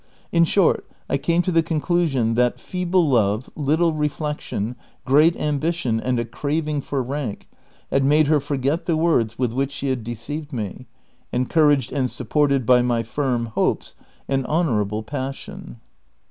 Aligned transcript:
In 0.31 0.45
short, 0.45 0.87
I 1.11 1.17
came 1.19 1.43
to 1.43 1.51
tlie 1.51 1.63
conclusion 1.63 2.33
that 2.33 2.59
feeble 2.59 3.07
love, 3.07 3.51
little 3.55 3.93
reflection, 3.93 4.75
great 5.05 5.35
ambition, 5.35 5.99
and 5.99 6.19
a 6.19 6.25
craving 6.25 6.81
for 6.81 7.03
rank, 7.03 7.47
had 7.91 8.03
made 8.03 8.25
her 8.25 8.39
forget 8.39 8.87
the 8.87 8.97
words 8.97 9.37
with 9.37 9.53
which 9.53 9.71
she 9.71 9.89
had 9.89 10.03
deceived 10.03 10.53
me, 10.53 10.87
encouraged 11.31 11.91
and 11.91 12.09
supported 12.09 12.65
by 12.65 12.81
my 12.81 13.03
firm 13.03 13.45
hopes 13.53 13.93
and 14.27 14.43
honorable 14.47 15.03
passion. 15.03 15.79